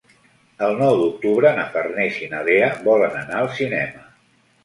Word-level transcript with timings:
El 0.67 0.71
nou 0.77 0.95
d'octubre 1.01 1.51
na 1.59 1.65
Farners 1.75 2.17
i 2.27 2.29
na 2.33 2.41
Lea 2.49 2.69
volen 2.87 3.19
anar 3.21 3.37
al 3.43 3.51
cinema. 3.59 4.05